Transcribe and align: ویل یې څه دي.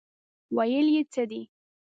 ویل 0.55 0.87
یې 0.95 1.01
څه 1.13 1.23
دي. 1.29 1.41